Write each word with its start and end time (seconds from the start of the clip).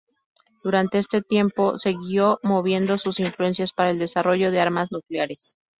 Durante 0.63 0.97
este 0.97 1.21
tiempo, 1.21 1.77
siguió 1.77 2.39
moviendo 2.41 2.97
sus 2.97 3.19
influencias 3.19 3.71
para 3.71 3.91
el 3.91 3.99
desarrollo 3.99 4.49
de 4.49 4.59
armas 4.59 4.91
nucleares. 4.91 5.55